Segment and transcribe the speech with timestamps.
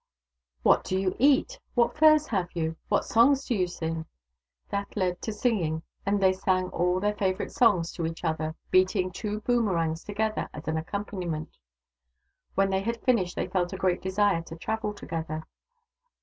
[0.63, 4.07] "What do you eat?"" What furs have you?"" What songs do you sing?"
[4.71, 9.11] That led to singing, and they sang all their favourite songs to each other, beating
[9.11, 11.55] two boomerangs together as an accompaniment.
[12.55, 15.43] When they had finished they felt a great desire to travel together.